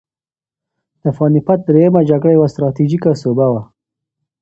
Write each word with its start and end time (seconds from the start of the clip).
د 1.01 1.03
پاني 1.15 1.41
پت 1.47 1.59
درېیمه 1.67 2.01
جګړه 2.09 2.31
یوه 2.37 2.47
ستراتیژیکه 2.53 3.11
سوبه 3.23 3.45
وه. 3.53 3.61